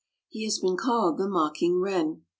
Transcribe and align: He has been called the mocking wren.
He 0.29 0.45
has 0.45 0.57
been 0.57 0.77
called 0.77 1.19
the 1.19 1.29
mocking 1.29 1.79
wren. 1.79 2.23